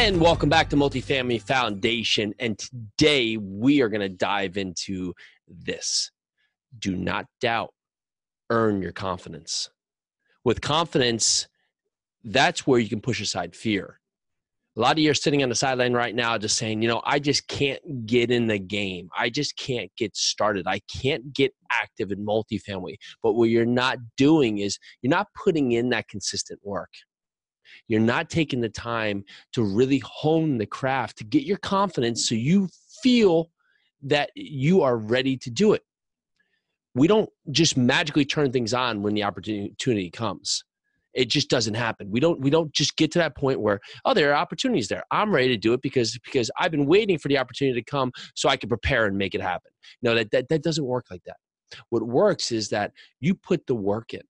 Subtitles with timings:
[0.00, 2.32] And welcome back to Multifamily Foundation.
[2.38, 5.12] And today we are going to dive into
[5.46, 6.10] this.
[6.78, 7.74] Do not doubt,
[8.48, 9.68] earn your confidence.
[10.42, 11.48] With confidence,
[12.24, 14.00] that's where you can push aside fear.
[14.74, 17.02] A lot of you are sitting on the sideline right now just saying, you know,
[17.04, 19.10] I just can't get in the game.
[19.14, 20.66] I just can't get started.
[20.66, 22.94] I can't get active in multifamily.
[23.22, 26.88] But what you're not doing is you're not putting in that consistent work.
[27.88, 32.34] You're not taking the time to really hone the craft, to get your confidence so
[32.34, 32.68] you
[33.02, 33.50] feel
[34.02, 35.82] that you are ready to do it.
[36.94, 40.64] We don't just magically turn things on when the opportunity comes.
[41.12, 42.10] It just doesn't happen.
[42.10, 45.02] We don't we don't just get to that point where oh there are opportunities there.
[45.10, 48.12] I'm ready to do it because because I've been waiting for the opportunity to come
[48.36, 49.72] so I can prepare and make it happen.
[50.02, 51.36] No, that that, that doesn't work like that.
[51.90, 54.22] What works is that you put the work in.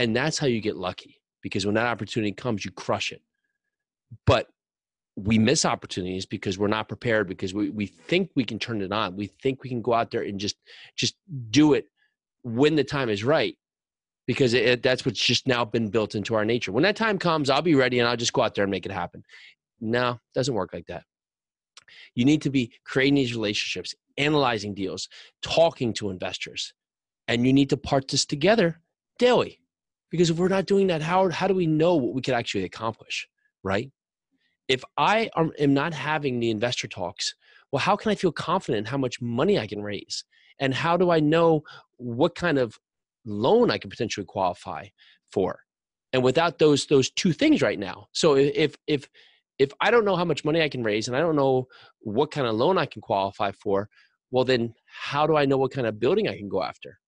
[0.00, 3.22] And that's how you get lucky because when that opportunity comes, you crush it.
[4.26, 4.48] But
[5.16, 8.92] we miss opportunities because we're not prepared because we, we think we can turn it
[8.92, 9.16] on.
[9.16, 10.56] We think we can go out there and just
[10.96, 11.16] just
[11.50, 11.86] do it
[12.44, 13.56] when the time is right
[14.26, 16.70] because it, that's what's just now been built into our nature.
[16.70, 18.86] When that time comes, I'll be ready and I'll just go out there and make
[18.86, 19.24] it happen.
[19.80, 21.04] No, it doesn't work like that.
[22.14, 25.08] You need to be creating these relationships, analyzing deals,
[25.42, 26.74] talking to investors,
[27.26, 28.80] and you need to part this together
[29.18, 29.57] daily.
[30.10, 32.64] Because if we're not doing that, how, how do we know what we could actually
[32.64, 33.28] accomplish,
[33.62, 33.90] right?
[34.68, 37.34] If I am not having the investor talks,
[37.72, 40.24] well, how can I feel confident in how much money I can raise?
[40.60, 41.62] And how do I know
[41.96, 42.78] what kind of
[43.24, 44.86] loan I can potentially qualify
[45.32, 45.60] for?
[46.12, 49.08] And without those those two things right now, so if if
[49.58, 51.66] if I don't know how much money I can raise and I don't know
[52.00, 53.88] what kind of loan I can qualify for,
[54.30, 56.98] well then how do I know what kind of building I can go after?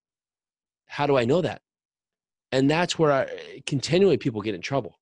[0.87, 1.62] How do I know that?
[2.53, 4.99] And that's where I, continually people get in trouble.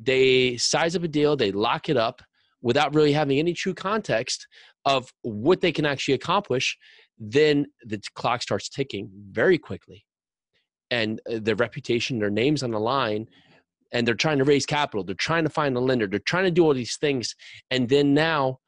[0.00, 2.22] They size up a deal they lock it up
[2.62, 4.46] without really having any true context
[4.84, 6.76] of what they can actually accomplish.
[7.18, 10.04] Then the clock starts ticking very quickly.
[10.90, 13.26] And uh, their reputation their names on the line
[13.92, 16.50] and they're trying to raise capital they're trying to find a lender they're trying to
[16.50, 17.34] do all these things.
[17.70, 18.58] And then now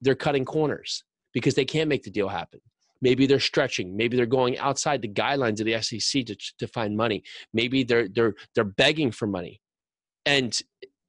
[0.00, 2.60] they're cutting corners because they can't make the deal happen
[3.04, 3.94] Maybe they're stretching.
[3.94, 7.22] Maybe they're going outside the guidelines of the SEC to, to find money.
[7.52, 9.60] Maybe they're they're they're begging for money.
[10.24, 10.58] And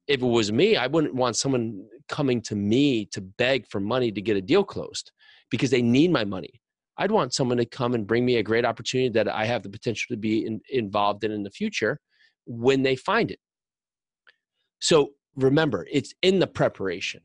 [0.06, 4.12] if it was me, I wouldn't want someone coming to me to beg for money
[4.12, 5.10] to get a deal closed
[5.50, 6.60] because they need my money.
[6.98, 9.70] I'd want someone to come and bring me a great opportunity that I have the
[9.70, 11.98] potential to be in, involved in in the future
[12.44, 13.38] when they find it.
[14.80, 17.22] So remember, it's in the preparation.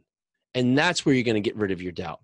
[0.55, 2.21] And that's where you're going to get rid of your doubt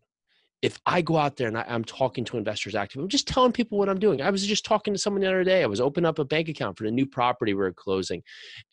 [0.62, 3.52] if I go out there and I, am talking to investors active, I'm just telling
[3.52, 4.22] people what I'm doing.
[4.22, 5.62] I was just talking to someone the other day.
[5.62, 8.24] I was opening up a bank account for the new property we are closing,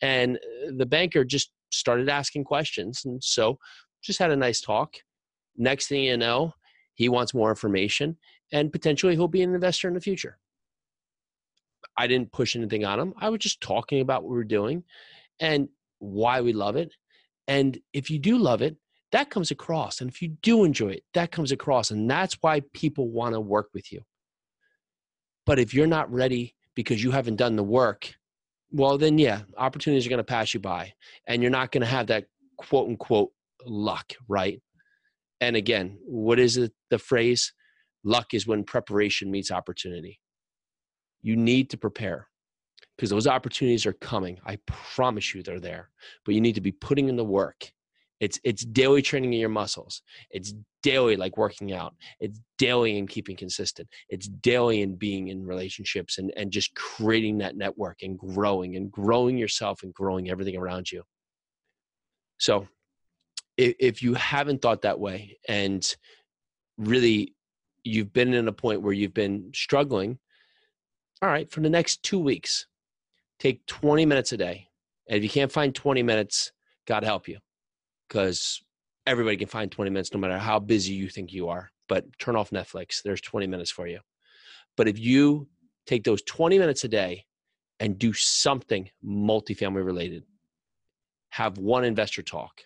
[0.01, 3.59] and uh, the banker just started asking questions, and so
[4.01, 4.95] just had a nice talk.
[5.57, 6.53] Next thing you know,
[6.95, 8.17] he wants more information,
[8.51, 10.39] and potentially he'll be an investor in the future.
[11.97, 13.13] I didn't push anything on him.
[13.17, 14.83] I was just talking about what we're doing
[15.39, 15.69] and
[15.99, 16.93] why we love it.
[17.47, 18.75] And if you do love it,
[19.15, 20.01] that comes across.
[20.01, 21.89] And if you do enjoy it, that comes across.
[21.89, 24.01] And that's why people want to work with you.
[25.45, 28.13] But if you're not ready because you haven't done the work,
[28.71, 30.91] well, then yeah, opportunities are going to pass you by.
[31.27, 32.25] And you're not going to have that
[32.57, 33.31] quote unquote
[33.65, 34.61] luck, right?
[35.39, 37.53] And again, what is it, the phrase?
[38.03, 40.19] Luck is when preparation meets opportunity.
[41.21, 42.27] You need to prepare
[42.97, 44.39] because those opportunities are coming.
[44.45, 45.89] I promise you they're there.
[46.25, 47.71] But you need to be putting in the work
[48.25, 50.01] it's it's daily training in your muscles.
[50.31, 51.93] It's daily like working out.
[52.19, 53.87] It's daily in keeping consistent.
[54.09, 58.91] It's daily in being in relationships and, and just creating that network and growing and
[58.91, 61.03] growing yourself and growing everything around you.
[62.39, 62.67] So
[63.57, 65.85] if, if you haven't thought that way and
[66.79, 67.35] really
[67.83, 70.17] you've been in a point where you've been struggling,
[71.21, 72.65] all right, for the next two weeks,
[73.39, 74.67] take 20 minutes a day.
[75.07, 76.51] And if you can't find 20 minutes,
[76.87, 77.37] God help you
[78.07, 78.63] because
[79.05, 81.71] everybody can find 20 minutes no matter how busy you think you are.
[81.87, 83.01] But turn off Netflix.
[83.03, 83.99] There's 20 minutes for you.
[84.75, 85.47] But if you
[85.85, 87.25] take those 20 minutes a day
[87.79, 90.23] and do something multifamily related.
[91.29, 92.61] Have one investor talk,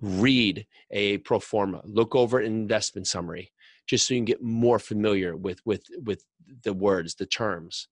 [0.00, 3.50] read a pro forma, look over an investment summary,
[3.86, 6.24] just so you can get more familiar with with with
[6.62, 7.88] the words, the terms.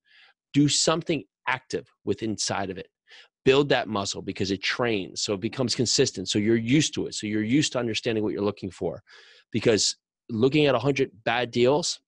[0.52, 2.88] Do something active with inside of it.
[3.44, 6.28] Build that muscle because it trains, so it becomes consistent.
[6.28, 7.14] So you're used to it.
[7.14, 9.02] So you're used to understanding what you're looking for.
[9.50, 9.96] Because
[10.28, 12.00] looking at 100 bad deals,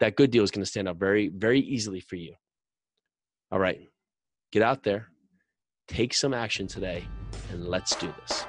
[0.00, 2.34] that good deal is going to stand out very, very easily for you.
[3.50, 3.80] All right,
[4.52, 5.08] get out there,
[5.88, 7.04] take some action today,
[7.50, 8.44] and let's do this.